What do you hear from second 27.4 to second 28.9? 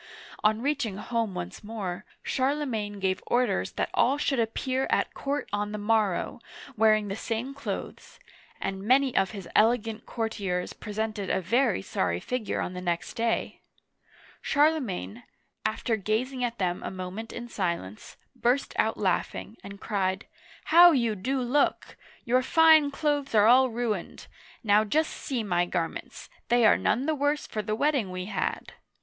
for the wetting we had